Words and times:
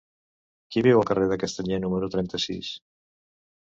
Qui 0.75 0.83
viu 0.87 1.01
al 1.01 1.05
carrer 1.11 1.27
de 1.33 1.37
Castanyer 1.45 1.79
número 1.85 2.11
trenta-sis? 2.17 2.73